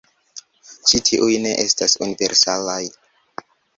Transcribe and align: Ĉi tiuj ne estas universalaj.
Ĉi 0.91 1.01
tiuj 1.09 1.29
ne 1.43 1.51
estas 1.65 1.97
universalaj. 2.07 2.81